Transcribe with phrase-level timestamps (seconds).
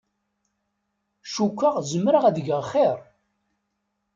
[1.33, 2.97] Cukkeɣ zemreɣ ad geɣ xir.